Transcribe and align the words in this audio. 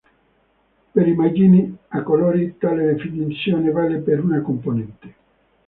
Per 0.93 1.07
immagini 1.07 1.77
a 1.89 2.01
colori 2.01 2.55
tale 2.57 2.85
definizione 2.95 3.69
vale 3.69 3.99
per 3.99 4.23
una 4.23 4.41
componente. 4.41 5.15